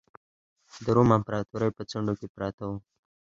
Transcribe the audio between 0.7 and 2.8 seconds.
د روم امپراتورۍ په څنډو کې پراته وو.